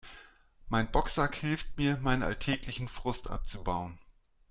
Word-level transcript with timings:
Mein 0.67 0.89
Boxsack 0.91 1.35
hilft 1.35 1.77
mir, 1.77 1.97
meinen 1.97 2.23
alltäglichen 2.23 2.87
Frust 2.87 3.29
abzubauen. 3.29 3.99